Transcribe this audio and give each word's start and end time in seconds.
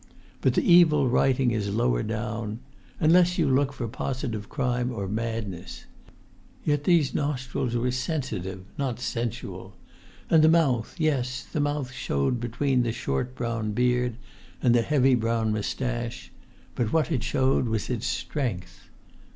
But 0.41 0.55
the 0.55 0.63
evil 0.65 1.07
writing 1.07 1.51
is 1.51 1.71
lower 1.75 2.01
down, 2.01 2.57
unless 2.99 3.37
you 3.37 3.47
look 3.47 3.71
for 3.71 3.87
positive 3.87 4.49
crime 4.49 4.91
or 4.91 5.07
madness; 5.07 5.85
yet 6.65 6.85
these 6.85 7.13
nostrils 7.13 7.75
were 7.75 7.91
sensitive, 7.91 8.63
not 8.79 8.99
sensual; 8.99 9.75
and 10.27 10.43
the 10.43 10.49
mouth, 10.49 10.95
yes, 10.97 11.43
the 11.53 11.59
mouth 11.59 11.91
showed 11.91 12.39
between 12.39 12.81
the 12.81 12.91
short 12.91 13.35
brown 13.35 13.73
beard 13.73 14.15
and 14.59 14.73
the 14.73 14.81
heavy 14.81 15.13
brown 15.13 15.53
moustache; 15.53 16.31
but 16.73 16.91
what 16.91 17.11
it 17.11 17.21
showed 17.21 17.67
was 17.67 17.87
its 17.87 18.07
strength. 18.07 18.89